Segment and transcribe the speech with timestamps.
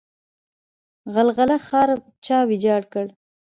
[1.13, 1.89] غلغله ښار
[2.25, 3.05] چا ویجاړ کړ؟